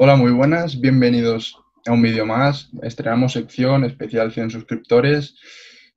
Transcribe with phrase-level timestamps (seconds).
[0.00, 2.70] Hola, muy buenas, bienvenidos a un vídeo más.
[2.82, 5.34] Estrenamos sección especial 100 suscriptores,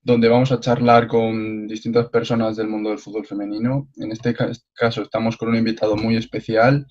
[0.02, 3.90] donde vamos a charlar con distintas personas del mundo del fútbol femenino.
[3.98, 4.34] En este
[4.74, 6.88] caso estamos con un invitado muy especial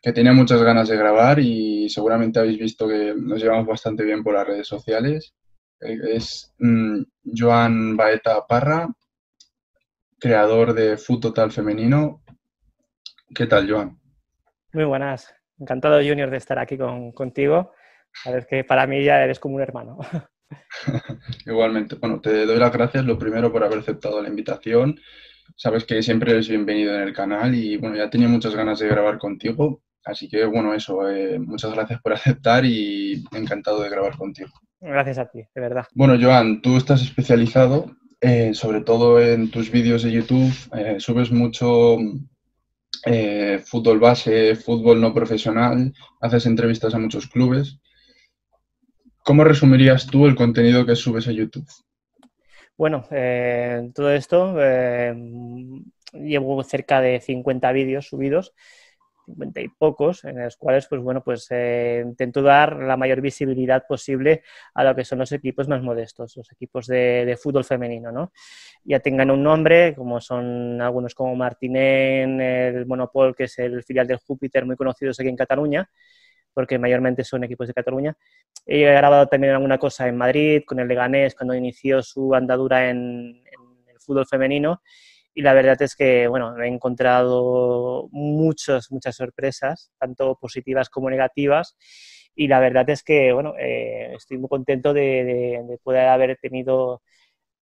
[0.00, 4.22] que tenía muchas ganas de grabar y seguramente habéis visto que nos llevamos bastante bien
[4.22, 5.34] por las redes sociales.
[5.80, 7.02] Eh, es mm,
[7.36, 8.88] Joan Baeta Parra,
[10.20, 12.22] creador de Food Total Femenino.
[13.34, 13.98] ¿Qué tal, Joan?
[14.72, 15.35] Muy buenas.
[15.58, 16.76] Encantado, Junior, de estar aquí
[17.14, 17.72] contigo.
[18.12, 19.98] Sabes que para mí ya eres como un hermano.
[21.46, 21.96] Igualmente.
[21.96, 24.98] Bueno, te doy las gracias, lo primero, por haber aceptado la invitación.
[25.54, 28.88] Sabes que siempre eres bienvenido en el canal y, bueno, ya tenía muchas ganas de
[28.88, 29.82] grabar contigo.
[30.04, 34.50] Así que, bueno, eso, eh, muchas gracias por aceptar y encantado de grabar contigo.
[34.80, 35.86] Gracias a ti, de verdad.
[35.94, 41.30] Bueno, Joan, tú estás especializado, eh, sobre todo en tus vídeos de YouTube, eh, subes
[41.32, 41.96] mucho
[43.64, 47.78] fútbol base, fútbol no profesional, haces entrevistas a muchos clubes.
[49.24, 51.66] ¿Cómo resumirías tú el contenido que subes a YouTube?
[52.76, 53.06] Bueno,
[53.94, 54.54] todo esto
[56.12, 58.54] llevo cerca de 50 vídeos subidos
[59.26, 63.84] 50 y pocos, en los cuales, pues bueno, pues eh, intento dar la mayor visibilidad
[63.86, 64.42] posible
[64.74, 68.32] a lo que son los equipos más modestos, los equipos de, fútbol femenino, ¿no?
[68.84, 74.06] Ya tengan un nombre, como son algunos como Martinén, el Monopol, que es el filial
[74.06, 75.90] del Júpiter, muy conocidos aquí en Cataluña,
[76.54, 78.16] porque mayormente son equipos de Cataluña.
[78.64, 83.42] He grabado también alguna cosa en Madrid, con el Leganés, cuando inició su andadura en,
[83.44, 84.80] en el fútbol femenino,
[85.36, 91.76] y la verdad es que, bueno, he encontrado muchas, muchas sorpresas, tanto positivas como negativas,
[92.34, 97.02] y la verdad es que, bueno, eh, estoy muy contento de, de, poder haber tenido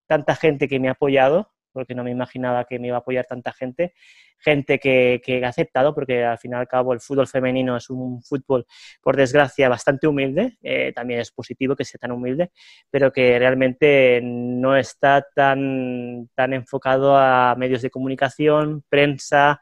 [0.07, 3.27] tanta gente que me ha apoyado, porque no me imaginaba que me iba a apoyar
[3.27, 3.93] tanta gente,
[4.39, 7.91] gente que, que ha aceptado, porque al fin y al cabo el fútbol femenino es
[7.91, 8.65] un fútbol,
[9.03, 12.53] por desgracia, bastante humilde, eh, también es positivo que sea tan humilde,
[12.91, 19.61] pero que realmente no está tan, tan enfocado a medios de comunicación, prensa,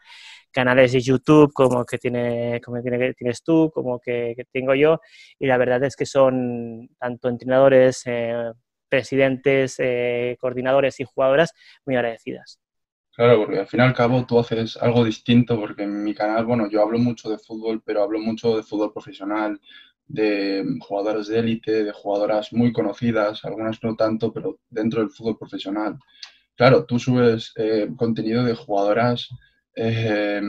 [0.52, 5.00] canales de YouTube como que, tiene, como tiene, tienes tú, como que, tengo yo,
[5.38, 8.52] y la verdad es que son tanto entrenadores, eh,
[8.92, 11.54] presidentes, eh, coordinadores y jugadoras
[11.86, 12.60] muy agradecidas.
[13.14, 16.44] Claro, porque al fin y al cabo tú haces algo distinto, porque en mi canal,
[16.44, 19.58] bueno, yo hablo mucho de fútbol, pero hablo mucho de fútbol profesional,
[20.06, 25.38] de jugadores de élite, de jugadoras muy conocidas, algunas no tanto, pero dentro del fútbol
[25.38, 25.98] profesional.
[26.54, 29.26] Claro, tú subes eh, contenido de jugadoras
[29.74, 30.42] eh,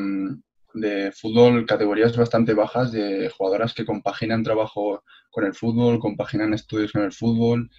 [0.74, 5.02] de fútbol, categorías bastante bajas, de jugadoras que compaginan trabajo
[5.32, 7.70] con el fútbol, compaginan estudios con el fútbol,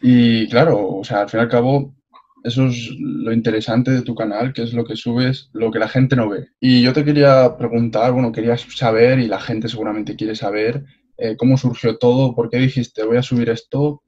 [0.00, 1.94] y claro, o sea, al fin y al cabo,
[2.42, 5.88] eso es lo interesante de tu canal, que es lo que subes, lo que la
[5.88, 6.48] gente no ve.
[6.58, 10.84] Y yo te quería preguntar, bueno, querías saber, y la gente seguramente quiere saber,
[11.18, 14.02] eh, cómo surgió todo, por qué dijiste, voy a subir esto,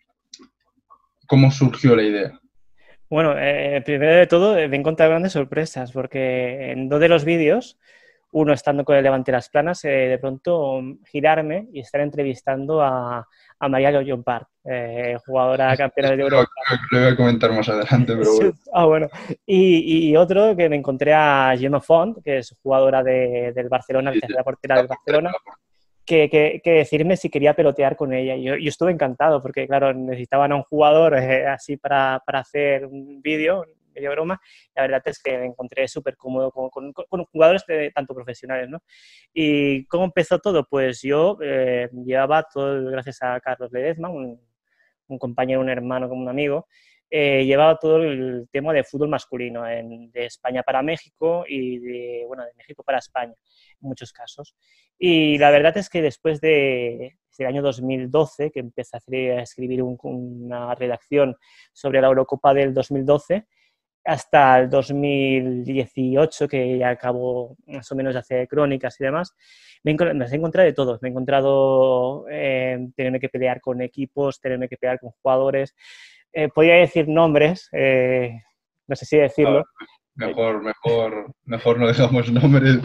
[1.26, 2.40] cómo surgió la idea.
[3.10, 7.26] Bueno, eh, primero de todo, me he encontrado grandes sorpresas, porque en dos de los
[7.26, 7.78] vídeos,
[8.32, 13.26] uno estando con el Levante las Planas, eh, de pronto girarme y estar entrevistando a,
[13.58, 16.50] a María Llompar, eh, jugadora campeona de Europa.
[16.90, 18.52] Lo voy a comentar más adelante, pero bueno.
[18.72, 19.08] ah, bueno.
[19.46, 24.76] Y, otro que me encontré a Gemma Font, que es jugadora del Barcelona, la portera
[24.76, 25.32] del Barcelona,
[26.04, 28.34] que, que, decirme si quería pelotear con ella.
[28.36, 32.86] Yo, yo estuve encantado porque, claro, necesitaban a un jugador eh, así para, para hacer
[32.86, 34.40] un vídeo, medio broma,
[34.74, 37.64] la verdad es que me encontré súper cómodo con, con, jugadores
[37.94, 38.82] tanto profesionales, ¿no?
[39.32, 40.66] ¿Y cómo empezó todo?
[40.68, 44.40] Pues yo eh, llevaba todo, gracias a Carlos Ledezma, un,
[45.06, 46.66] un, compañero, un hermano, como un amigo,
[47.14, 52.24] eh, llevaba todo el tema de fútbol masculino, en, de España para México y de,
[52.26, 54.56] bueno, de México para España, en muchos casos.
[54.98, 60.74] Y la verdad es que después de, el año 2012, que empecé a, escribir una
[60.74, 61.36] redacción
[61.72, 63.46] sobre la Eurocopa del 2012,
[64.04, 69.34] hasta el 2018, que ya acabo más o menos de hacer crónicas y demás,
[69.84, 70.98] me, he encontrado de todo.
[71.02, 75.74] Me he encontrado eh, tenerme que pelear con equipos, tenerme que pelear con jugadores.
[76.32, 78.40] Eh, podría decir nombres, eh,
[78.86, 79.64] no sé si decirlo,
[80.14, 82.78] Mejor, mejor, mejor no dejamos nombres.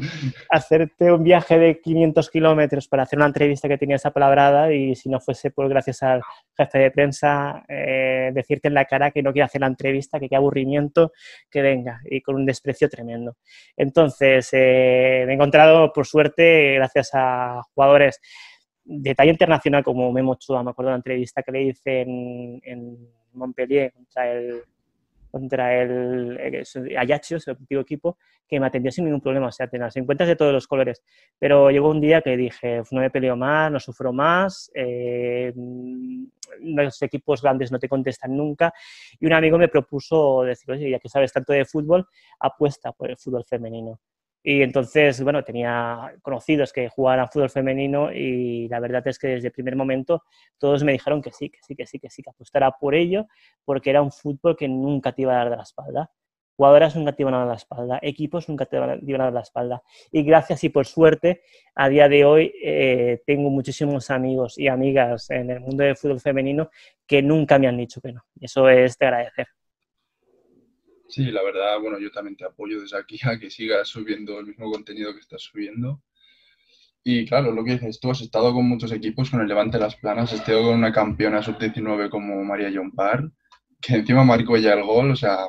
[0.49, 5.09] Hacerte un viaje de 500 kilómetros para hacer una entrevista que tenías apalabrada y si
[5.09, 6.21] no fuese por gracias al
[6.57, 10.29] jefe de prensa, eh, decirte en la cara que no quiere hacer la entrevista, que
[10.29, 11.11] qué aburrimiento,
[11.51, 13.35] que venga, y con un desprecio tremendo.
[13.75, 18.21] Entonces, eh, me he encontrado, por suerte, gracias a jugadores
[18.85, 22.61] de talla internacional como Memo Chua, me acuerdo de una entrevista que le hice en,
[22.63, 22.97] en
[23.33, 24.63] Montpellier contra el
[25.31, 29.89] contra el, el el antiguo equipo, que me atendió sin ningún problema, o sea, tenía
[29.95, 31.03] encuentras de todos los colores.
[31.37, 35.53] Pero llegó un día que dije, no me peleo más, no sufro más, eh,
[36.59, 38.73] los equipos grandes no te contestan nunca.
[39.19, 42.07] Y un amigo me propuso decir, oye, ya que sabes tanto de fútbol,
[42.39, 43.99] apuesta por el fútbol femenino.
[44.49, 49.47] Y entonces, bueno, tenía conocidos que jugaban fútbol femenino y la verdad es que desde
[49.47, 50.23] el primer momento
[50.57, 53.27] todos me dijeron que sí, que sí, que sí, que sí, que apostara por ello,
[53.65, 56.09] porque era un fútbol que nunca te iba a dar de la espalda.
[56.55, 59.41] Jugadoras nunca te iban a dar la espalda, equipos nunca te iban a dar la
[59.41, 59.83] espalda.
[60.13, 61.41] Y gracias y por suerte,
[61.75, 66.21] a día de hoy eh, tengo muchísimos amigos y amigas en el mundo del fútbol
[66.21, 66.69] femenino
[67.05, 68.23] que nunca me han dicho que no.
[68.39, 69.47] Eso es de agradecer.
[71.09, 74.47] Sí, la verdad, bueno, yo también te apoyo desde aquí a que sigas subiendo el
[74.47, 76.01] mismo contenido que estás subiendo.
[77.03, 79.95] Y claro, lo que dices, tú has estado con muchos equipos, con el Levante Las
[79.95, 83.31] Planas, has estado con una campeona sub-19 como María John Parr,
[83.81, 85.47] que encima marcó ella el gol, o sea,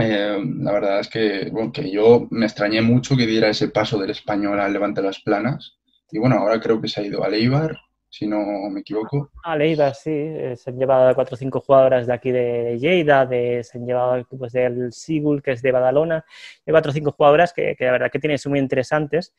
[0.00, 4.10] eh, la verdad es que, que yo me extrañé mucho que diera ese paso del
[4.10, 5.78] español al Levante Las Planas.
[6.10, 7.76] Y bueno, ahora creo que se ha ido a Leibar
[8.08, 8.38] si no
[8.70, 9.30] me equivoco.
[9.42, 10.10] A Leida, sí.
[10.12, 13.86] Eh, se han llevado cuatro o cinco jugadoras de aquí de, Lleida, de, se han
[13.86, 16.24] llevado equipos del Sigul, que es de Badalona,
[16.64, 19.34] de cuatro o cinco jugadoras que, que, la verdad que tienen son muy interesantes.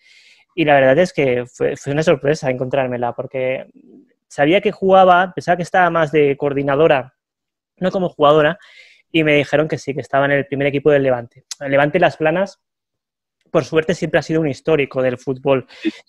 [0.56, 3.68] Y la verdad es que fue, fue, una sorpresa encontrármela, porque
[4.28, 7.16] sabía que jugaba, pensaba que estaba más de coordinadora,
[7.78, 8.58] no como jugadora,
[9.12, 11.46] y me dijeron que sí, que estaba en el primer equipo del Levante.
[11.60, 12.60] El Levante Las Planas
[13.52, 15.68] por suerte siempre ha sido un histórico del fútbol,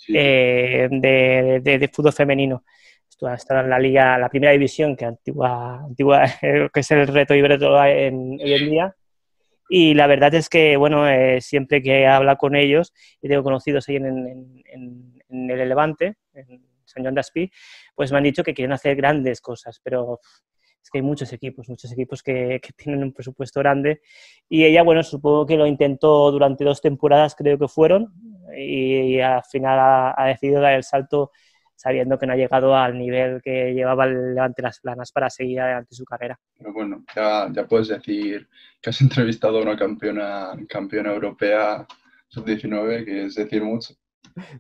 [0.08, 2.64] eh, de, fútbol femenino.
[3.08, 6.24] Estuvo hasta en la liga, la primera división, que antigua, antigua
[6.72, 8.94] que es el reto ibero en, hoy en día.
[9.70, 13.88] Y la verdad es que, bueno, eh, siempre que habla con ellos, y tengo conocidos
[13.88, 14.62] ahí en,
[15.28, 17.50] en el Levante, en San Juan de Aspí,
[17.94, 20.20] pues me han dicho que quieren hacer grandes cosas, pero
[20.82, 24.00] es que hay muchos equipos, muchos equipos que, tienen un presupuesto grande.
[24.48, 28.12] Y ella, bueno, supongo que lo intentó durante dos temporadas, creo que fueron,
[28.56, 31.30] y, al final ha, decidido dar el salto
[31.74, 35.60] sabiendo que no ha llegado al nivel que llevaba el Levante las planas para seguir
[35.60, 36.38] adelante su carrera.
[36.56, 38.48] Pero bueno, ya, ya puedes decir
[38.80, 41.86] que has entrevistado a una campeona, campeona europea
[42.28, 43.94] sub-19, que es decir mucho.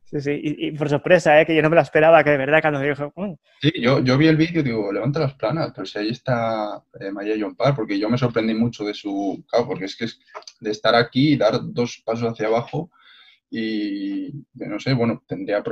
[0.04, 1.46] Sí, sí, y, por sorpresa, ¿eh?
[1.46, 3.12] que yo no me la esperaba, que de verdad cuando dijo...
[3.16, 3.34] Mm".
[3.60, 6.82] Sí, yo, yo vi el vídeo y digo, levanta las planas, pero si ahí está
[7.00, 9.44] eh, Maya John Parr, porque yo me sorprendí mucho de su...
[9.66, 10.20] Porque es que es
[10.60, 12.90] de estar aquí y dar dos pasos hacia abajo
[13.50, 15.62] y, no sé, bueno, tendría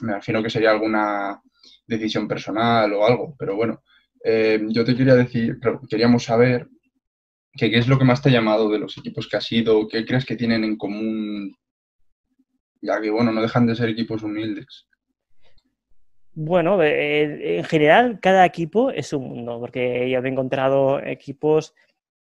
[0.00, 1.42] me imagino que sería alguna
[1.86, 3.82] decisión personal o algo, pero bueno,
[4.24, 5.58] eh, yo te quería decir,
[5.88, 6.68] queríamos saber
[7.52, 10.04] qué es lo que más te ha llamado de los equipos que has ido, qué
[10.04, 11.56] crees que tienen en común
[12.80, 14.86] ya que bueno, no dejan de ser equipos humildes.
[16.32, 21.74] Bueno, eh, en general cada equipo es un mundo, porque yo he encontrado equipos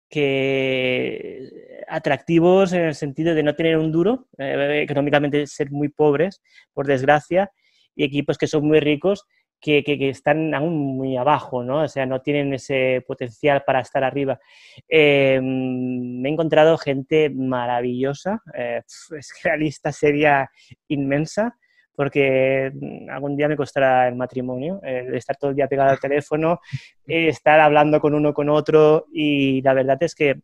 [0.10, 6.42] que atractivos en el sentido de no tener un duro, eh, económicamente ser muy pobres,
[6.74, 7.52] por desgracia,
[7.96, 9.26] y equipos que son muy ricos
[9.60, 11.84] que, están aún muy abajo, ¿no?
[11.84, 14.40] O sea, no tienen ese potencial para estar arriba.
[14.88, 18.82] Eh, me he encontrado gente maravillosa, eh,
[19.18, 20.50] es que la lista sería
[20.88, 21.58] inmensa,
[21.96, 22.72] porque
[23.10, 26.62] algún día me costará el matrimonio, estar todo el día pegado al teléfono,
[27.06, 30.42] estar hablando con uno con otro, y la verdad es que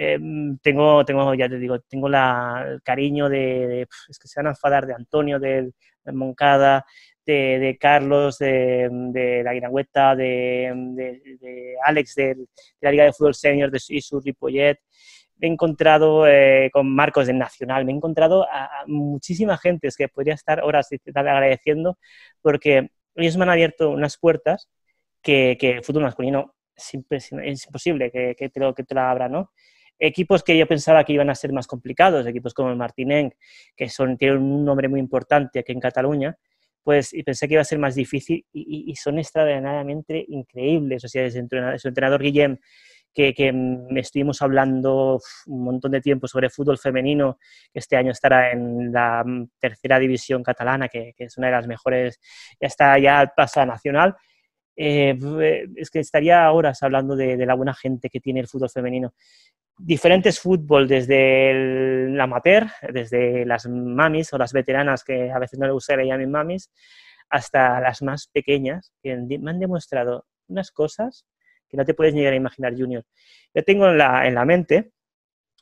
[0.00, 0.16] eh,
[0.62, 4.50] tengo, tengo, ya te digo, tengo la, el cariño de, es que se van a
[4.50, 5.72] enfadar de Antonio, de,
[6.04, 6.86] de Moncada,
[7.32, 12.36] de, Carlos, de, la Guinagüeta, de, Alex de,
[12.80, 14.78] la Liga de Fútbol Senior de su Ripollet.
[15.36, 20.08] Me he encontrado eh, con Marcos del Nacional, me he encontrado a, muchísima gente que
[20.08, 21.98] podría estar horas agradeciendo
[22.40, 24.68] porque ellos me han abierto unas puertas
[25.22, 29.10] que, que el fútbol masculino es, es imposible que, que, te lo, que te la
[29.10, 29.52] abra, ¿no?
[30.00, 33.34] equipos que yo pensaba que iban a ser más complicados, equipos como el Martinenc,
[33.76, 36.38] que son, tienen un nombre muy importante aquí en Cataluña,
[36.82, 41.04] pues y pensé que iba a ser más difícil y, son extraordinariamente increíbles.
[41.04, 42.58] O sea, entrenador, su entrenador Guillem,
[43.14, 43.52] que, que,
[43.96, 47.38] estuvimos hablando un montón de tiempo sobre fútbol femenino,
[47.72, 49.24] que este año estará en la
[49.58, 52.20] tercera división catalana, que, es una de las mejores,
[52.60, 54.16] ya está ya pasa nacional.
[54.76, 55.18] Eh,
[55.74, 59.12] es que estaría horas hablando de, la buena gente que tiene el fútbol femenino
[59.78, 65.66] diferentes fútbol desde el amateur, desde las mamis o las veteranas que a veces no
[65.66, 66.70] le gusta le mamis,
[67.30, 71.26] hasta las más pequeñas, que me han demostrado unas cosas
[71.68, 73.04] que no te puedes llegar a imaginar, Junior.
[73.54, 74.92] Yo tengo en la, en la mente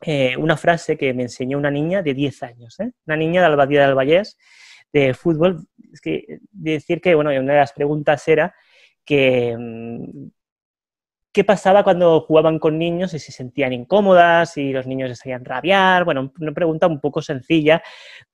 [0.02, 2.92] eh, una frase que me enseñó una niña de 10 años, ¿eh?
[3.06, 4.38] una niña de Albadía del Vallés,
[4.92, 8.54] de fútbol, es que decir que, bueno, una de las preguntas era
[9.04, 10.28] que, mm,
[11.36, 15.44] qué pasaba cuando jugaban con niños y se sentían incómodas y los niños les hacían
[15.44, 16.06] rabiar.
[16.06, 17.82] Bueno, una pregunta un poco sencilla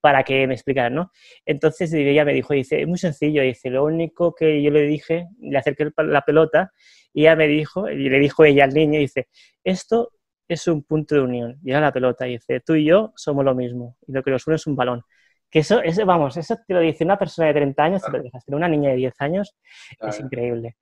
[0.00, 1.10] para que me explicaran, ¿no?
[1.44, 5.26] Entonces ella me dijo, dice, es muy sencillo, dice, lo único que yo le dije,
[5.40, 6.70] le acerqué la pelota
[7.12, 9.26] y ella me dijo, y le dijo ella al niño, dice,
[9.64, 10.12] esto
[10.46, 13.56] es un punto de unión, y era la pelota, dice, tú y yo somos lo
[13.56, 15.02] mismo, y lo que nos une es un balón.
[15.50, 18.68] Que eso, eso vamos, eso te lo dice una persona de 30 años, pero una
[18.68, 19.56] niña de 10 años,
[20.00, 20.76] es increíble.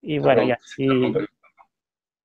[0.00, 0.86] Y bueno, y así,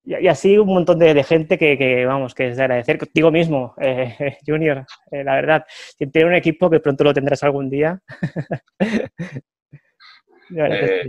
[0.03, 2.98] y, así un montón de, gente que, vamos, que es de agradecer.
[2.98, 5.65] Contigo mismo, eh, Junior, eh, la verdad.
[5.98, 8.01] Tiene un equipo que pronto lo tendrás algún día.
[10.51, 11.03] Eh,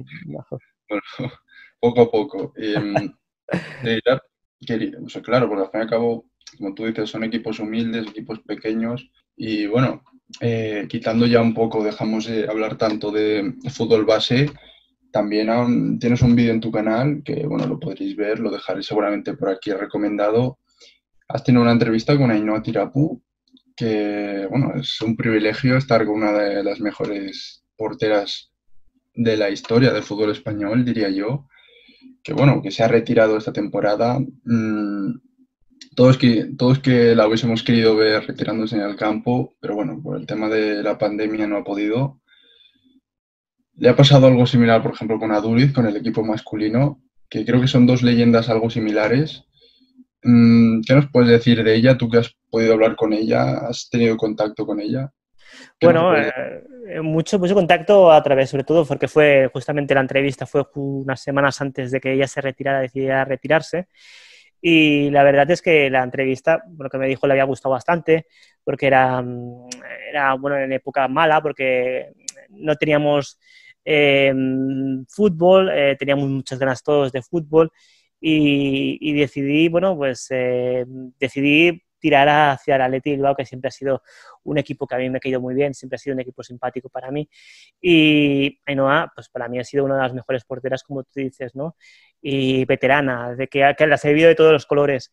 [1.80, 2.52] poco a poco.
[2.56, 3.10] Em,
[5.22, 6.26] claro, porque al fin y al cabo,
[6.58, 9.10] como tú dices, son equipos humildes, equipos pequeños.
[9.34, 10.02] Y bueno,
[10.90, 14.50] quitando ya un poco, dejamos de hablar tanto de fútbol base
[15.10, 19.34] también tienes un vídeo en tu canal que, bueno, lo podréis ver, lo dejaré seguramente
[19.34, 20.58] por aquí recomendado.
[21.28, 23.22] Has tenido una entrevista con Ainhoa Tirapú,
[23.76, 28.52] que, bueno, es un privilegio estar con una de las mejores porteras
[29.14, 31.46] de la historia del fútbol español, diría yo,
[32.22, 34.18] que, bueno, que se ha retirado esta temporada.
[34.44, 35.14] Mm,
[35.96, 40.16] todos que, todos que la hubiésemos querido ver retirándose en el campo, pero bueno, por
[40.16, 42.20] el tema de la pandemia no ha podido.
[43.80, 47.62] Le ha pasado algo similar, por ejemplo, con Aduriz, con el equipo masculino, que creo
[47.62, 49.44] que son dos leyendas algo similares.
[50.22, 51.96] Mm, ¿Qué nos puedes decir de ella?
[51.96, 55.10] Tú que has podido hablar con ella, has tenido contacto con ella.
[55.80, 60.62] Bueno, eh, mucho, mucho contacto a través, sobre todo porque fue justamente la entrevista, fue
[60.74, 63.88] unas semanas antes de que ella se retirara, decidiera retirarse.
[64.60, 68.26] Y la verdad es que la entrevista, lo que me dijo le había gustado bastante,
[68.62, 69.70] porque era, mm,
[70.10, 72.12] era bueno, en época mala, porque
[72.50, 73.38] no teníamos
[73.84, 74.32] eh,
[75.08, 77.70] fútbol, eh, teníamos muchas ganas todos de fútbol
[78.20, 80.84] y, decidí, bueno, pues eh,
[81.18, 84.02] decidí tirar hacia el Atleti Bilbao, que siempre ha sido
[84.44, 86.42] un equipo que a mí me ha caído muy bien, siempre ha sido un equipo
[86.42, 87.28] simpático para mí.
[87.80, 91.54] Y Ainhoa, pues para mí ha sido una de las mejores porteras, como tú dices,
[91.54, 91.76] ¿no?
[92.22, 95.10] Y veterana, de que, que las he vivido de todos los colores.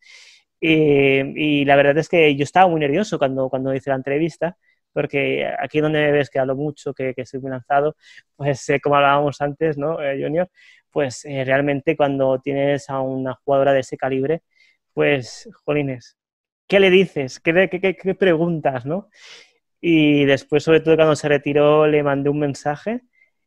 [0.60, 4.56] Y, y, la verdad es que yo estaba muy nervioso cuando, cuando hice la entrevista,
[4.98, 7.94] porque aquí donde ves que hablo mucho, que, que soy muy lanzado,
[8.34, 10.50] pues como hablábamos antes, ¿no, eh, Junior?
[10.90, 14.42] Pues eh, realmente cuando tienes a una jugadora de ese calibre,
[14.92, 16.18] pues, jolines,
[16.66, 17.38] ¿qué le dices?
[17.38, 19.08] ¿Qué, qué, qué preguntas, no?
[19.80, 23.02] Y después, sobre todo cuando se retiró, le mandé un mensaje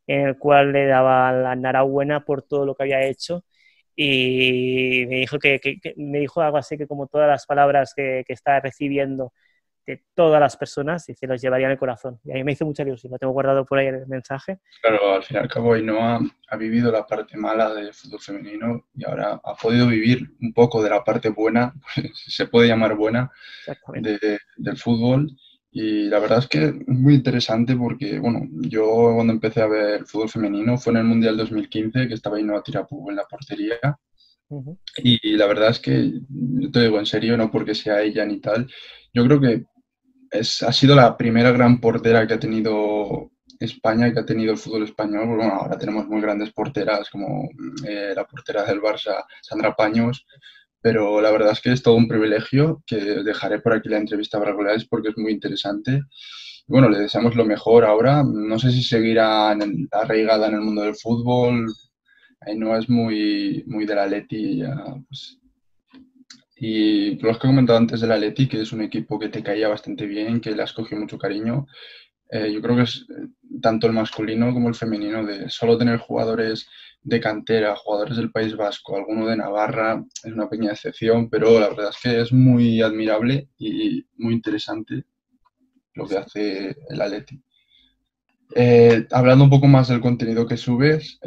[0.08, 3.43] en el cual le daba la enhorabuena por todo lo que había hecho
[3.93, 8.24] y me dijo que, que, me dijo algo así que como todas las palabras que,
[8.25, 9.34] que está recibiendo
[9.86, 12.20] de todas las personas y se los llevaría en el corazón.
[12.24, 14.60] Y a mí me hizo mucha ilusión, lo tengo guardado por ahí el mensaje.
[14.82, 16.20] Claro, al fin y al cabo Ainhoa
[16.50, 20.84] ha vivido la parte mala del fútbol femenino y ahora ha podido vivir un poco
[20.84, 21.74] de la parte buena,
[22.14, 23.32] se puede llamar buena,
[24.58, 25.30] del fútbol.
[25.74, 30.06] Y la verdad es que es muy interesante porque, bueno, yo cuando empecé a ver
[30.06, 33.80] fútbol femenino fue en el Mundial 2015, que estaba Ainhoa Tirapu en la portería.
[34.98, 36.12] Y la verdad es que,
[36.74, 38.68] te digo en serio, no porque sea ella ni tal,
[39.14, 39.66] yo creo que
[40.32, 44.52] es, ha sido la primera gran portera que ha tenido España y que ha tenido
[44.54, 45.28] el fútbol español.
[45.28, 47.50] Bueno, ahora tenemos muy grandes porteras como
[47.88, 50.26] eh, la portera del Barça, Sandra Paños,
[50.82, 54.40] pero la verdad es que es todo un privilegio que dejaré por aquí la entrevista
[54.40, 56.02] para Goleades porque es muy interesante.
[56.68, 58.24] bueno, le deseamos lo mejor ahora.
[58.24, 59.52] No sé si seguirá
[59.92, 61.68] arraigada en el mundo del fútbol.
[62.42, 64.76] Ahí no es muy, muy de la Leti, ya,
[65.08, 65.40] pues,
[66.63, 69.68] y lo que he comentado antes del Atleti, que es un equipo que te caía
[69.68, 71.65] bastante bien, que le has cogido mucho cariño,
[72.30, 75.98] eh, yo creo que es eh, tanto el masculino como el femenino, de solo tener
[75.98, 76.68] jugadores
[77.01, 81.70] de cantera, jugadores del País Vasco, alguno de Navarra, es una pequeña excepción, pero la
[81.70, 85.06] verdad es que es muy admirable y muy interesante
[85.96, 87.41] lo que hace el Atleti.
[88.53, 91.20] Eh, hablando un poco más del contenido que subes,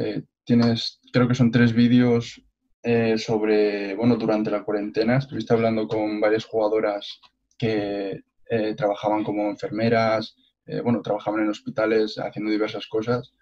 [0.44, 2.40] tienes, creo que son tres vídeos
[2.84, 7.18] eh, sobre, bueno, durante la cuarentena estuviste hablando con varias jugadoras
[7.56, 10.36] que eh, trabajaban como enfermeras,
[10.66, 13.32] eh, bueno, trabajaban en hospitales haciendo diversas cosas.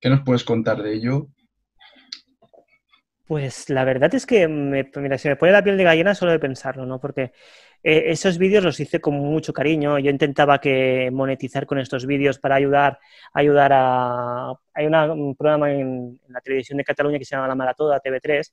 [0.00, 1.26] ¿Qué nos puedes contar de ello?
[3.26, 6.30] Pues la verdad es que, me, mira, se me pone la piel de gallina solo
[6.30, 7.00] de pensarlo, ¿no?
[7.00, 7.32] Porque
[7.88, 10.00] esos vídeos los hice con mucho cariño.
[10.00, 12.98] Yo intentaba que monetizar con estos vídeos para ayudar,
[13.32, 14.52] ayudar a...
[14.74, 18.52] Hay un programa en, la televisión de Cataluña que se llama La Maratoda, TV3,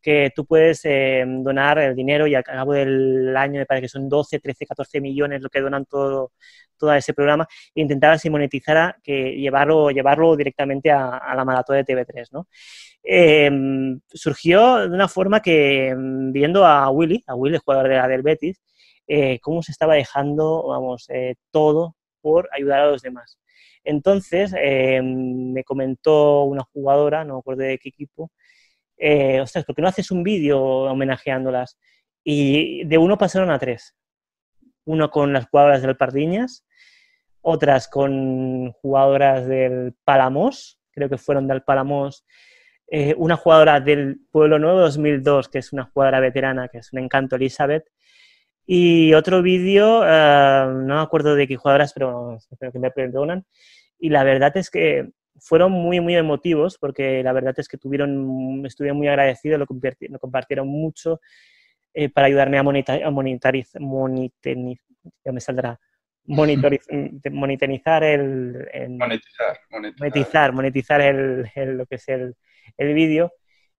[0.00, 3.88] que tú puedes eh, donar el dinero y al cabo del año me parece que
[3.88, 6.32] son 12, 13, 14 millones lo que donan todo,
[6.76, 11.84] todo ese programa e intentar así monetizar, que llevarlo, llevarlo directamente a, la maratón de
[11.84, 12.48] TV3, ¿no?
[13.04, 18.22] Em, surgió de una forma que viendo a Willy, a Willy, jugador de la del
[18.22, 18.60] Betis,
[19.06, 23.38] eh, cómo se estaba dejando, vamos, eh, todo por ayudar a los demás.
[23.84, 28.30] Entonces, em, me comentó una jugadora, no me acuerdo de qué equipo,
[28.96, 31.78] eh, ostras, ¿por qué no haces un vídeo homenajeándolas?
[32.24, 33.96] Y de uno pasaron a tres.
[34.84, 36.64] Uno con las jugadoras del Pardiñas,
[37.40, 42.24] otras con jugadoras del Palamos, creo que fueron del Palamos,
[42.86, 47.00] eh, una jugadora del Pueblo Nuevo 2002, que es una jugadora veterana, que es un
[47.00, 47.84] encanto, Elizabeth,
[48.66, 53.44] y otro vídeo, eh, no me acuerdo de qué jugadoras, pero espero que me perdonan,
[53.98, 58.64] y la verdad es que fueron muy, muy emotivos, porque la verdad es que tuvieron,
[58.64, 61.20] estuvieron muy agradecidos, lo, compartieron, lo compartieron mucho
[61.94, 63.80] eh, para ayudarme a monitorizar,
[65.24, 65.80] ya me saldrá,
[66.24, 66.84] monitorizar
[68.04, 69.60] el, monetizar,
[69.98, 72.36] monetizar, monetizar el, lo que es el,
[72.76, 73.32] el vídeo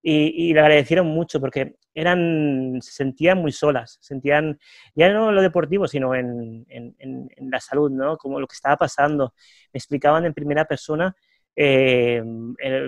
[0.04, 4.60] y, y, le agradecieron mucho porque eran, se sentían muy solas, sentían
[4.94, 8.18] ya no en lo deportivo, sino en, en, la salud, ¿no?
[8.18, 9.34] Como lo que estaba pasando.
[9.72, 11.16] Me explicaban en primera persona
[11.56, 12.22] eh,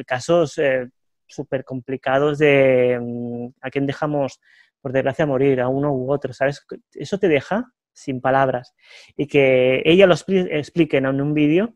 [0.05, 0.89] casos eh,
[1.25, 4.41] súper complicados de mm, a quién dejamos,
[4.81, 6.65] por desgracia, morir, a uno u otro, ¿sabes?
[6.93, 8.74] Eso te deja sin palabras.
[9.15, 11.75] Y que ella lo explique en un vídeo,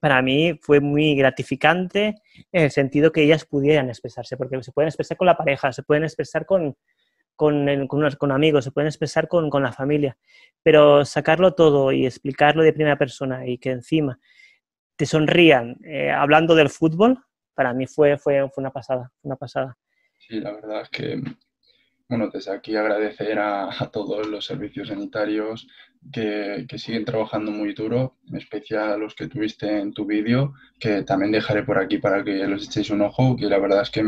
[0.00, 2.14] para mí fue muy gratificante
[2.52, 5.82] en el sentido que ellas pudieran expresarse, porque se pueden expresar con la pareja, se
[5.82, 6.76] pueden expresar con,
[7.34, 10.16] con, con, amigos, se pueden expresar con, con, la familia,
[10.62, 14.18] pero sacarlo todo y explicarlo de primera persona y que encima
[14.96, 17.18] te sonrían eh, hablando del fútbol,
[17.54, 19.76] para mí fue, fue, fue una pasada, una pasada.
[20.18, 21.22] Sí, la verdad es que
[22.08, 25.68] bueno, desde aquí agradecer a, todos los servicios sanitarios
[26.12, 31.32] que, siguen trabajando muy duro, en especial los que tuviste en tu vídeo, que también
[31.32, 34.02] dejaré por aquí para que los echéis un ojo, que la verdad es que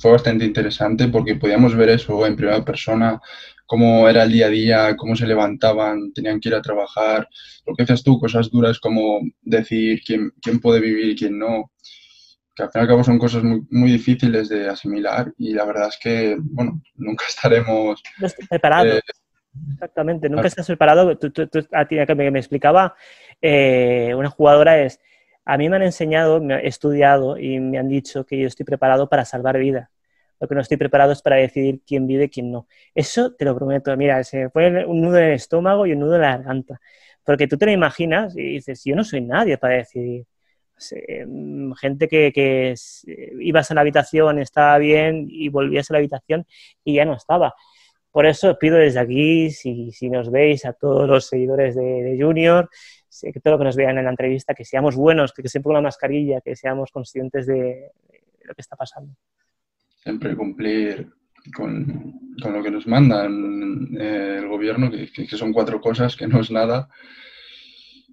[0.00, 3.20] fue bastante interesante porque podíamos ver eso en primera persona,
[3.66, 7.28] cómo era el día a día, cómo se levantaban, tenían que ir a trabajar,
[7.66, 11.70] lo que haces tú, cosas duras como decir quién, quién puede vivir y quién no
[12.54, 15.64] que al fin y al cabo son cosas muy, muy difíciles de asimilar y la
[15.64, 18.02] verdad es que, bueno, nunca estaremos...
[18.48, 18.94] preparados.
[18.94, 19.00] Eh,
[19.72, 21.16] Exactamente, nunca estás preparado.
[21.18, 21.32] Tú,
[21.72, 22.94] a ti que me, explicaba
[23.40, 25.00] eh, una jugadora es,
[25.44, 28.64] a mí me han enseñado, me he estudiado y me han dicho que yo estoy
[28.64, 29.90] preparado para salvar vida.
[30.40, 32.66] Lo que no estoy preparado es para decidir quién vive y quién no.
[32.94, 33.96] Eso te lo prometo.
[33.96, 36.80] Mira, se fue un nudo en el estómago y un nudo en la garganta.
[37.24, 40.26] Porque tú te lo imaginas y dices, yo no soy nadie para decidir.
[41.26, 42.74] Mm, gente que, que,
[43.40, 46.46] ibas a la habitación, estaba bien y volvías a la habitación
[46.84, 47.54] y ya no estaba.
[48.14, 52.70] Por eso pido desde aquí, si, si nos veis a todos los seguidores de, Junior,
[53.20, 55.74] que todo lo que nos vean en la entrevista, que seamos buenos, que, siempre con
[55.74, 57.90] la mascarilla, que seamos conscientes de,
[58.44, 59.16] lo que está pasando.
[59.96, 61.10] Siempre cumplir
[61.56, 66.28] con, con lo que nos manda eh, el gobierno, que, que, son cuatro cosas, que
[66.28, 66.88] no es nada,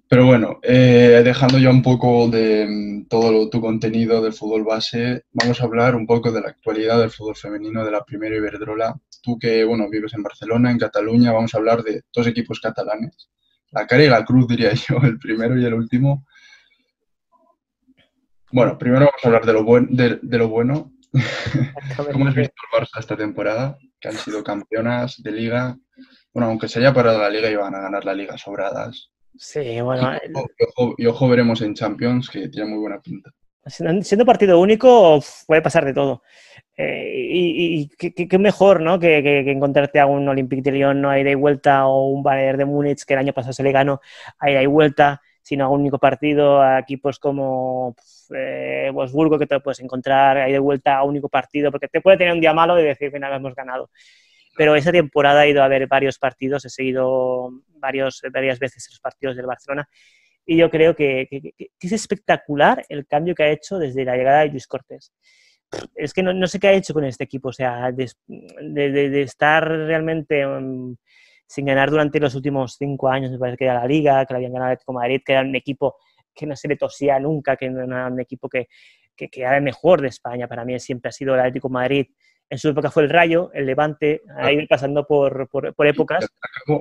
[0.08, 5.26] pero bueno, eh, dejando ya un poco de mm, todo tu contenido del fútbol base,
[5.32, 9.00] vamos a hablar un poco de la actualidad del fútbol femenino de la Primera Iberdrola.
[9.22, 13.30] Tú que, bueno, vives en Barcelona, en Cataluña, vamos a hablar de dos equipos catalanes.
[13.70, 16.26] La cara y la cruz, diría yo, el primero y el último.
[18.50, 20.92] Bueno, primero vamos a hablar de lo, buen, de, lo bueno.
[22.12, 23.78] ¿Cómo has visto el Barça esta temporada?
[24.00, 25.78] Que han sido campeonas de liga.
[26.34, 29.10] Bueno, aunque se haya parado la liga, iban a ganar la liga sobradas.
[29.38, 30.18] Sí, bueno.
[30.98, 33.30] Y ojo, veremos en Champions, que tiene muy buena pinta.
[33.66, 36.22] Siendo partido único, puede pasar de todo.
[36.76, 38.98] Eh, y, qué, mejor, ¿no?
[38.98, 39.18] Que,
[39.50, 43.04] encontrarte a un Olympique de Lyon, no hay de vuelta, o un Bayern de Múnich,
[43.04, 44.00] que el año pasado se le ganó,
[44.38, 47.94] ahí de vuelta, sino a un único partido, a equipos como
[48.34, 52.00] eh, Wolfsburgo, que te puedes encontrar ahí de vuelta a un único partido, porque te
[52.00, 53.90] puede tener un día malo y decir, final hemos ganado
[54.54, 59.00] pero esa temporada he ido a ver varios partidos, he seguido varios, varias veces los
[59.00, 59.88] partidos del Barcelona
[60.44, 61.28] y yo creo que,
[61.80, 65.12] es espectacular el cambio que ha hecho desde la llegada de Luis Cortés.
[65.94, 69.66] Es que no, sé qué ha hecho con este equipo, o sea, de, de, estar
[69.66, 70.94] realmente um,
[71.46, 74.38] sin ganar durante los últimos cinco años, me parece que era la Liga, que la
[74.38, 75.96] habían ganado el Atlético Madrid, que era un equipo
[76.34, 78.68] que no se le tosía nunca, que no era un equipo que,
[79.16, 80.48] que, que era el mejor de España.
[80.48, 82.06] Para mí siempre ha sido el Atlético Madrid
[82.52, 86.28] en su época fue el Rayo, el Levante, ha ido pasando por, por, épocas.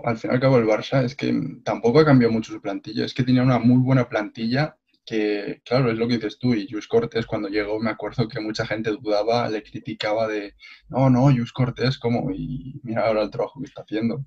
[0.04, 3.06] Al fin y al cabo, el Barça es que tampoco ha cambiado mucho su plantilla,
[3.06, 4.76] es que tenía una muy buena plantilla
[5.12, 8.40] que, claro, es lo que dices tú, y Luis Cortés cuando llegó me acuerdo que
[8.40, 10.54] mucha gente dudaba, le criticaba de,
[10.88, 12.32] no, no, Luis Cortés, ¿cómo?
[12.32, 14.24] Y mira ahora el trabajo que está haciendo.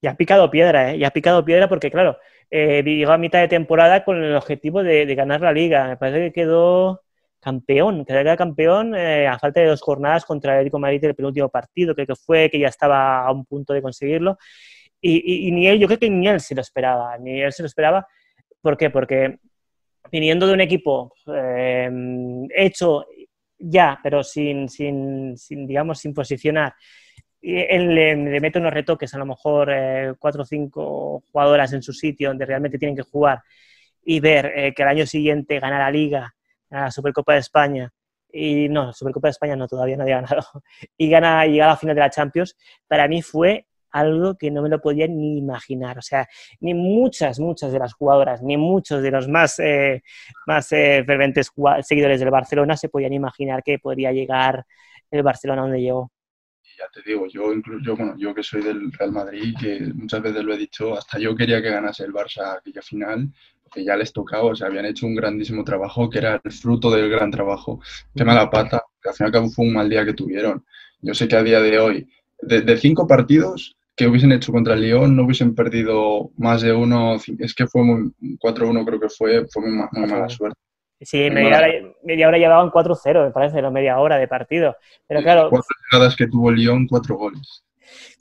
[0.00, 0.96] Y ha picado piedra, ¿eh?
[0.96, 2.18] Y ha picado piedra porque, claro,
[2.50, 5.86] eh, llegó a mitad de temporada con el objetivo de, ganar la liga.
[5.86, 7.02] Me parece que quedó
[7.38, 11.14] campeón, que era campeón eh, a falta de dos jornadas contra el Erico Madrid el
[11.14, 14.36] penúltimo partido, creo que fue, que ya estaba a un punto de conseguirlo.
[15.00, 17.66] Y, ni él, yo creo que ni él se lo esperaba, ni él se lo
[17.66, 18.08] esperaba.
[18.60, 18.90] ¿Por qué?
[18.90, 19.38] Porque
[20.10, 21.90] viniendo de un equipo eh,
[22.54, 23.06] hecho
[23.58, 26.74] ya, pero sin, sin, digamos, sin posicionar,
[27.40, 31.92] él le, mete unos retoques, a lo mejor eh, cuatro o cinco jugadoras en su
[31.92, 33.42] sitio donde realmente tienen que jugar
[34.04, 36.34] y ver eh, que el año siguiente gana la Liga,
[36.70, 37.92] la Supercopa de España,
[38.30, 40.46] y no, Supercopa de España no, todavía no había ganado,
[40.96, 42.56] y gana y llega a la final de la Champions,
[42.86, 45.98] para mí fue algo que no me lo podía ni imaginar.
[45.98, 46.28] O sea,
[46.60, 50.02] ni muchas, muchas de las jugadoras, ni muchos de los más, eh,
[50.46, 54.64] más eh, ferventes seguidores del Barcelona se podían imaginar que podría llegar
[55.10, 56.10] el Barcelona donde llegó.
[56.78, 60.44] Ya te digo, yo incluso, bueno, yo que soy del Real Madrid, que muchas veces
[60.44, 63.32] lo he dicho, hasta yo quería que ganase el Barça aquella final,
[63.64, 66.88] porque ya les tocaba, o sea, habían hecho un grandísimo trabajo, que era el fruto
[66.90, 67.80] del gran trabajo.
[68.14, 70.64] Qué mala pata, que al fin y al cabo fue un mal día que tuvieron.
[71.00, 72.08] Yo sé que a día de hoy,
[72.40, 77.16] de cinco partidos, que hubiesen hecho contra el Lyon no hubiesen perdido más de uno.
[77.40, 80.56] Es que fue 4-1, creo que fue, fue muy, mala suerte.
[81.00, 81.68] Sí, media hora,
[82.04, 84.76] media hora, llevaban 4-0, me parece, la media hora de partido.
[85.06, 85.50] Pero claro.
[85.50, 87.64] Cuatro llegadas que tuvo Lyon, cuatro goles.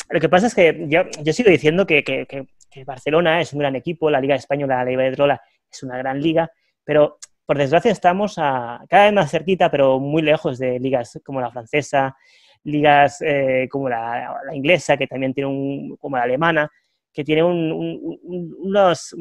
[0.10, 2.48] Lo que pasa es que yo, yo sigo diciendo que, que, que,
[2.84, 6.22] Barcelona es un gran equipo, la Liga Española, la Liga de Trola es una gran
[6.22, 6.52] liga,
[6.84, 11.42] pero por desgracia estamos a, cada vez más cerquita, pero muy lejos de ligas como
[11.42, 12.16] la francesa,
[12.64, 16.70] ligas eh, como la, inglesa, que también tiene un, como la alemana,
[17.14, 19.14] que tiene unas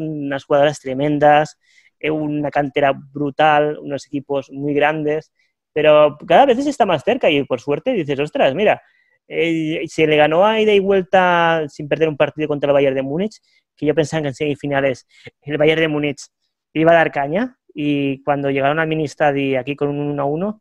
[0.46, 1.59] jugadoras tremendas,
[1.99, 5.33] eh, una cantera brutal, unos equipos muy grandes,
[5.72, 8.83] pero cada vez está más cerca y por suerte dices, ostras, mira,
[9.29, 12.96] eh, se le ganó a ida y vuelta sin perder un partido contra el Bayern
[12.96, 13.40] de Múnich,
[13.77, 15.07] que yo pensaba que en semifinales
[15.42, 16.20] el Bayern de Múnich
[16.72, 20.61] iba a dar caña y cuando llegaron al Ministadi aquí con un 1-1,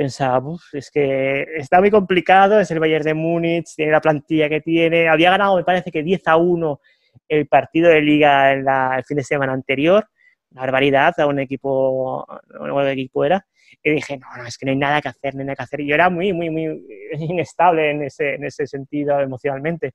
[0.00, 4.62] pensaba, es que está muy complicado, es el Bayern de Múnich, tiene la plantilla que
[4.62, 6.80] tiene, había ganado, me parece que 10 a 1
[7.28, 10.08] el partido de liga en el fin de semana anterior,
[10.52, 12.24] una barbaridad a un equipo,
[12.60, 13.44] un equipo era,
[13.82, 15.64] y dije, no, no, es que no hay nada que hacer, no hay nada que
[15.64, 16.82] hacer, y yo era muy, muy, muy
[17.20, 19.92] inestable en ese, en ese sentido emocionalmente,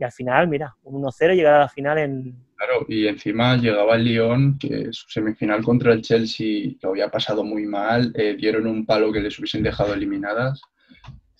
[0.00, 2.34] y al final, mira, un 1-0 llegar a la final en...
[2.56, 7.44] Claro, y encima llegaba el Lyon, que su semifinal contra el Chelsea lo había pasado
[7.44, 10.62] muy mal, eh, dieron un palo que les hubiesen dejado eliminadas.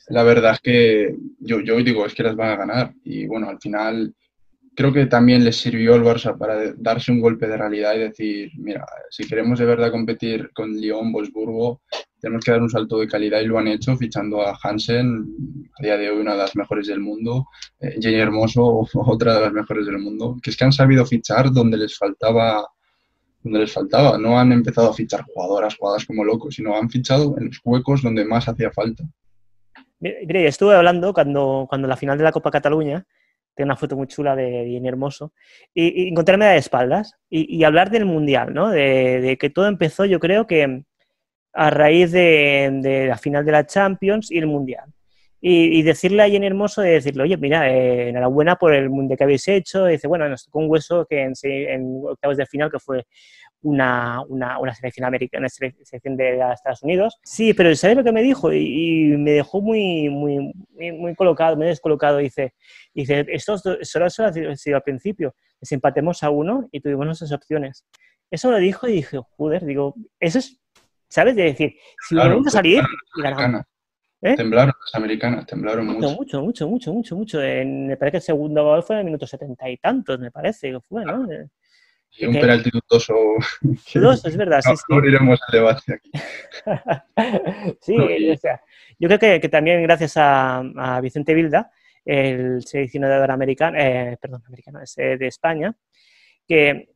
[0.09, 2.93] La verdad es que yo, yo digo, es que las van a ganar.
[3.03, 4.15] Y bueno, al final
[4.81, 8.51] creo que también les sirvió el Barça para darse un golpe de realidad y decir,
[8.57, 11.83] mira, si queremos de verdad competir con Lyon, Wolfsburgo,
[12.19, 15.27] tenemos que dar un salto de calidad y lo han hecho fichando a Hansen,
[15.79, 17.47] a día de hoy una de las mejores del mundo,
[17.79, 21.53] eh, Jenny Hermoso, otra de las mejores del mundo, que es que han sabido fichar
[21.53, 22.67] donde les faltaba
[23.43, 27.37] donde les faltaba, no han empezado a fichar jugadoras, jugadas como locos, sino han fichado
[27.37, 29.05] en los huecos donde más hacía falta.
[29.99, 33.07] Mire, estuve hablando cuando, cuando la final de la Copa Cataluña,
[33.61, 35.35] tengo una foto muy chula de Jenny Hermoso,
[35.75, 38.71] y, encontrarme de espaldas y, hablar del Mundial, ¿no?
[38.71, 40.83] de, que todo empezó, yo creo que
[41.53, 44.87] a raíz de, la final de la Champions y el Mundial.
[45.43, 49.25] Y, decirle a Jenny Hermoso, de decirle, oye, mira, eh, enhorabuena por el Mundial que
[49.25, 49.89] habéis hecho.
[49.89, 53.07] Y dice, bueno, nos tocó un hueso que en, en octavos de final, que fue
[53.63, 57.19] una, una, una selección americana, una selección de Estados Unidos.
[57.23, 58.53] Sí, pero ¿sabes lo que me dijo?
[58.53, 60.53] Y, me dejó muy, muy,
[60.93, 62.19] muy colocado, me descolocado.
[62.19, 62.55] Dice,
[62.95, 65.35] dice esto solo, ha sido al principio.
[65.61, 67.87] Desempatemos a uno y tuvimos nuestras opciones.
[68.31, 70.61] Eso lo dijo y dije, joder, digo, eso es
[71.11, 71.35] ¿Sabes?
[71.35, 71.75] De decir,
[72.09, 72.83] si claro, volvemos a salir,
[73.17, 73.63] ganamos.
[74.23, 74.37] ¿Eh?
[74.37, 76.11] Temblaron las americanas, temblaron mucho.
[76.11, 77.43] Mucho, mucho, mucho, mucho, mucho.
[77.43, 80.31] En, me parece que el segundo gol fue en el minuto setenta y tantos, me
[80.31, 81.27] parece fue, ¿no?
[82.19, 83.15] Y un penalti dudoso.
[83.95, 84.61] Dudoso, es verdad.
[84.67, 86.11] No, sí, abriremos el debate aquí.
[87.81, 87.97] sí,
[88.31, 88.61] o sea,
[88.99, 91.71] yo creo que, que también gracias a, a, Vicente Vilda,
[92.05, 95.75] el seleccionador americano, eh, perdón, americano, es de España,
[96.47, 96.89] que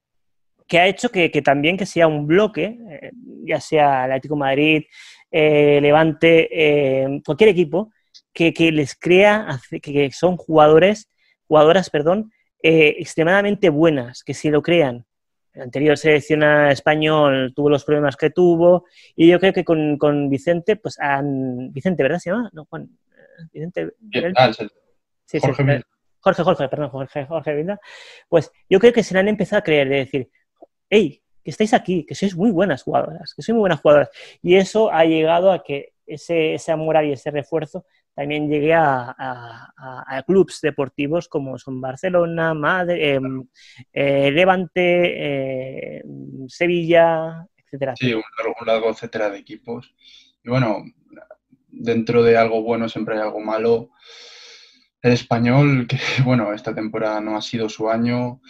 [0.67, 3.11] que ha hecho que, también que sea un bloque, eh,
[3.45, 4.85] ya sea el Atlético Madrid,
[5.31, 7.93] eh, Levante, eh, cualquier equipo,
[8.33, 11.09] que, les crea, que son jugadores,
[11.47, 12.33] jugadoras, perdón,
[12.65, 15.05] extremadamente buenas, que si lo crean.
[15.53, 20.29] El anterior selección español tuvo los problemas que tuvo y yo creo que con, con
[20.29, 20.99] Vicente, pues.
[21.71, 22.51] Vicente, ¿verdad se llama?
[22.53, 22.89] No, Juan.
[23.53, 23.91] Vicente.
[24.37, 24.51] Ah,
[25.25, 25.83] sí, Jorge,
[26.19, 27.81] Jorge, Jorge, perdón, Jorge, Jorge Vinda.
[28.29, 30.31] Pues yo creo que se le han empezado a creer, de decir,
[30.89, 34.11] hey, que estáis aquí, que sois muy buenas jugadoras, que sois muy buenas jugadoras.
[34.43, 39.15] Y eso ha llegado a que ese, esa moral y ese refuerzo también llegue a,
[39.17, 43.47] a, clubes deportivos como son Barcelona, Madrid, em,
[43.93, 46.03] eh, Levante, eh,
[46.47, 47.95] Sevilla, etcétera.
[47.97, 48.23] Sí, un
[48.67, 49.95] largo, etcétera de equipos.
[50.45, 50.85] Y bueno,
[51.69, 53.91] dentro de algo bueno siempre hay algo malo.
[55.03, 58.41] El español, que bueno, esta temporada no ha sido su año,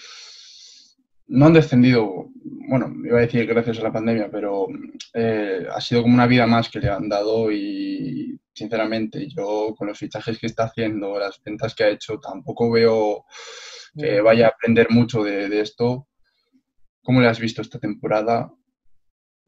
[1.27, 2.29] no han descendido,
[2.69, 4.67] bueno, iba a decir gracias a la pandemia, pero
[5.15, 9.89] eh, ha sido como una vida más que le han dado y sinceramente yo con
[9.89, 13.25] los fichajes que está haciendo, las ventas que ha hecho, tampoco veo
[13.97, 16.09] que vaya a aprender mucho de, esto.
[17.03, 18.51] ¿Cómo le has visto esta temporada?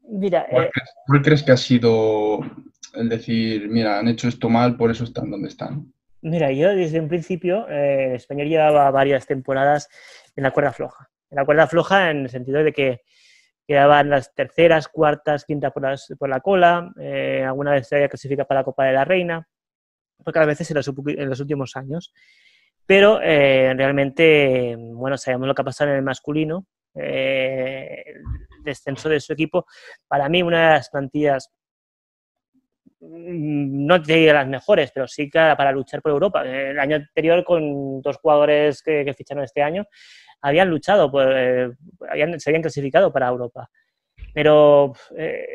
[0.01, 2.39] Mira, ¿Cuál, eh, crees, crees, que ha sido
[2.93, 5.91] el decir, mira, han hecho esto mal, por eso están donde están?
[6.21, 9.89] Mira, yo desde un principio, eh, Español llevaba varias temporadas
[10.35, 13.01] en la cuerda floja en la cuerda floja en el sentido de que
[13.67, 18.61] quedaban las terceras, cuartas, quintas por, la cola, eh, alguna vez se había clasificado para
[18.61, 19.45] la Copa de la Reina,
[20.23, 20.77] porque a veces en
[21.29, 22.13] los, últimos años.
[22.85, 29.09] Pero eh, realmente, bueno, sabemos lo que ha pasado en el masculino, eh, el descenso
[29.09, 29.65] de su equipo.
[30.07, 31.51] Para mí, una de las plantillas,
[32.99, 36.43] no de las mejores, pero sí para luchar por Europa.
[36.43, 39.85] El año anterior, con dos jugadores que ficharon este año,
[40.41, 41.69] habían luchado, por, eh,
[42.37, 43.69] se habían clasificado para Europa.
[44.33, 45.47] Pero eh,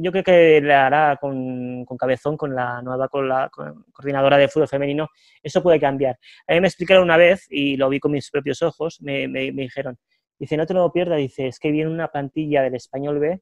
[0.00, 4.68] yo creo que le hará con, Cabezón, con la nueva con la, coordinadora de fútbol
[4.68, 5.08] femenino,
[5.42, 6.18] eso puede cambiar.
[6.46, 9.50] A mí me explicaron una vez, y lo vi con mis propios ojos, me, me,
[9.50, 9.98] dijeron,
[10.38, 13.40] dice, no te lo pierdas, dice, es que viene una plantilla del Español B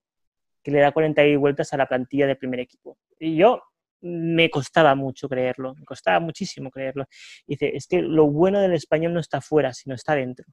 [0.63, 2.99] que le da 40 vueltas a la plantilla del primer equipo.
[3.19, 3.63] Y yo
[4.03, 7.07] me costaba mucho creerlo, me costaba muchísimo creerlo.
[7.47, 10.47] Dice, es que lo bueno del español no está fuera, sino está dentro.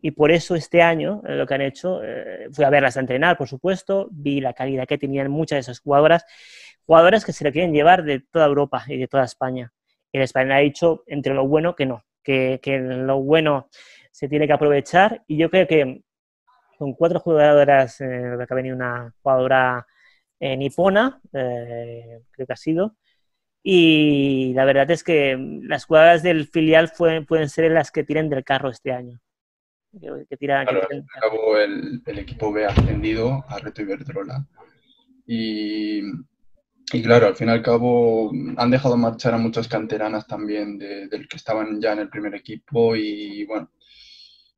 [0.00, 3.00] Y por eso este año eh, lo que han hecho, eh, fui a verlas a
[3.00, 6.24] entrenar, por supuesto, vi la calidad que tenían muchas de esas jugadoras,
[6.84, 9.72] jugadoras que se le quieren llevar de toda Europa y de toda España.
[10.10, 13.68] Y el español ha dicho entre lo bueno que no, que, que lo bueno
[14.10, 15.22] se tiene que aprovechar.
[15.28, 16.02] Y yo creo que
[16.82, 19.86] con cuatro jugadoras, eh, que ha venido una jugadora
[20.40, 22.96] nipona, creo que ha sido,
[23.62, 28.42] y la verdad es que las jugadoras del filial pueden ser las que tiren del
[28.42, 29.20] carro este año
[30.28, 30.64] que, tira.
[30.64, 34.46] Claro, el, el, equipo B ascendido a Reto Iberdrola.
[35.26, 36.00] Y,
[36.92, 41.08] y claro, al fin y al cabo han dejado marchar a muchas canteranas también de,
[41.08, 43.70] del que estaban ya en el primer equipo y bueno,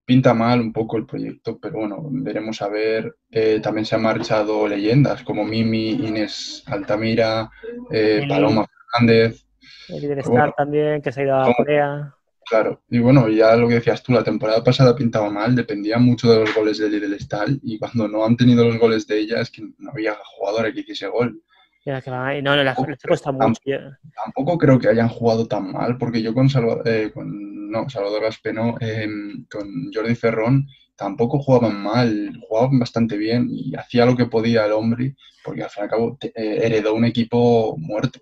[0.04, 3.16] pinta mal un poco el proyecto, pero bueno, veremos a ver.
[3.30, 7.50] Eh, también se han marchado leyendas como Mimi, Inés Altamira,
[7.90, 9.46] eh, Paloma Fernández.
[9.88, 12.14] El líder Star también, que se ha ido a Corea.
[12.46, 16.30] Claro, y bueno, ya lo que decías tú, la temporada pasada pintaba mal, dependía mucho
[16.30, 19.40] de los goles de Lidl Stal y cuando no han tenido los goles de ella
[19.40, 21.40] es que no había jugador que hiciese gol.
[21.86, 23.60] no, no, la mucho.
[24.24, 28.22] Tampoco creo que hayan jugado tan mal, porque yo con, Salvador, eh, con no, Salvador
[28.22, 34.26] Gaspeno, em, con Jordi Ferrón, tampoco jugaban mal, jugaban bastante bien y hacía lo que
[34.26, 36.30] podía el hombre, porque al fin y al cabo eh,
[36.62, 38.20] heredó un equipo muerto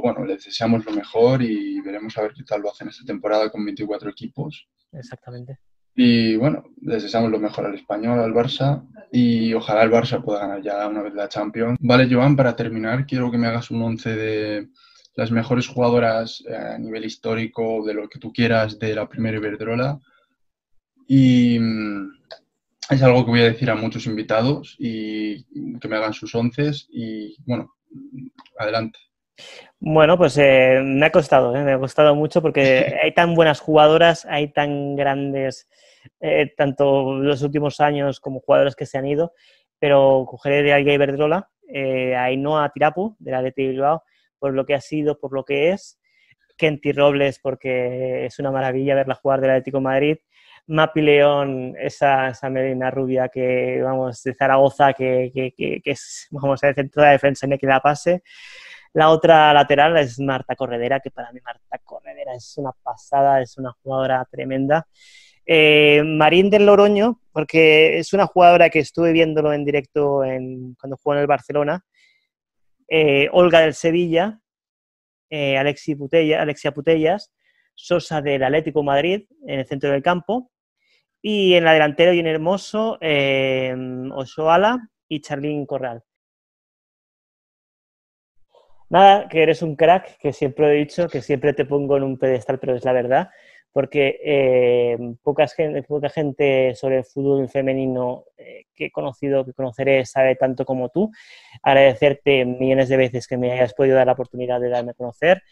[0.00, 3.50] bueno, les deseamos lo mejor y veremos a ver qué tal lo hacen esta temporada
[3.50, 4.68] con 24 equipos.
[4.92, 5.58] Exactamente.
[5.94, 10.40] Y bueno, les deseamos lo mejor al español, al Barça y ojalá el Barça pueda
[10.40, 11.76] ganar ya una vez la Champions.
[11.80, 14.68] Vale, Joan, para terminar, quiero que me hagas un once de
[15.18, 19.36] las mejores jugadoras eh, a nivel histórico, de lo que tú quieras, de la primera
[19.36, 19.98] Iberdrola.
[21.08, 22.12] Y mm,
[22.90, 25.42] es algo que voy a decir a muchos invitados y
[25.80, 27.74] que me hagan sus once y bueno,
[28.60, 29.00] adelante.
[29.80, 33.58] Bueno, pues eh, me ha costado, eh, me ha costado mucho porque hay tan buenas
[33.58, 35.68] jugadoras, hay tan grandes,
[36.20, 39.32] eh, tanto los últimos años como jugadores que se han ido,
[39.80, 41.50] pero cogeré de Alguia Iberdrola,
[42.16, 44.04] a Ainhoa Tirapu, de la de Bilbao,
[44.38, 45.98] por lo que ha sido, por lo que es,
[46.56, 50.18] Kenty Robles, porque es una maravilla verla jugar del Atlético Madrid,
[50.66, 52.48] Mapi León, esa, esa
[52.90, 57.46] rubia que, vamos, de Zaragoza, que, que, que, que es, vamos, el centro de defensa
[57.46, 58.22] en que la pase,
[58.92, 63.56] la otra lateral es Marta Corredera, que para mí Marta Corredera es una pasada, es
[63.58, 64.86] una jugadora tremenda.
[65.46, 70.96] Eh, Marín del Loroño, porque es una jugadora que estuve viéndolo en directo en, cuando
[70.96, 71.84] jugó en el Barcelona.
[72.88, 74.40] Eh, Olga del Sevilla,
[75.30, 75.96] eh, Alexia
[76.72, 77.32] Putellas,
[77.74, 80.50] Sosa del Atlético Madrid en el centro del campo.
[81.20, 82.98] Y en la delantera, bien hermoso,
[84.14, 86.04] Osoala y Charlín Corral.
[88.90, 92.18] Nada, que eres un crack, que siempre he dicho, que siempre te pongo en un
[92.18, 93.30] pedestal, pero es la verdad,
[93.72, 99.52] porque eh, poca, gente, poca gente sobre el fútbol femenino eh, que he conocido, que
[99.52, 101.10] conoceré, sabe tanto como tú.
[101.62, 105.42] Agradecerte millones de veces que me hayas podido dar la oportunidad de darme a conocer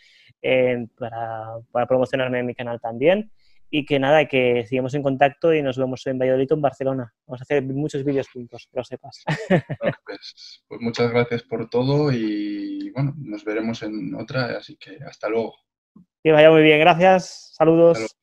[0.43, 3.31] eh, para, para, promocionarme en mi canal también.
[3.69, 7.13] Y que nada, que sigamos en contacto y nos vemos en Valladolid o en Barcelona.
[7.27, 9.25] Vamos a hacer muchos vídeos juntos, que lo sepas.
[10.07, 15.29] Pues, pues muchas gracias por todo y bueno, nos veremos en otra, así que hasta
[15.29, 15.66] luego.
[16.27, 18.17] Que vaya muy bien, gracias, saludos.